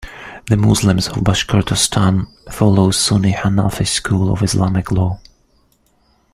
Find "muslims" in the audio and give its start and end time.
0.57-1.09